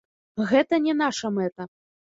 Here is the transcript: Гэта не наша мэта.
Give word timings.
Гэта 0.53 0.81
не 0.87 0.97
наша 1.05 1.35
мэта. 1.39 1.73